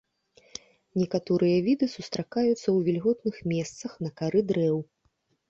Некаторыя 1.01 1.57
віды 1.67 1.89
сустракаюцца 1.95 2.55
ў 2.75 2.79
вільготных 2.89 3.35
месцах 3.53 3.91
на 4.07 4.13
кары 4.23 4.45
дрэў. 4.55 4.77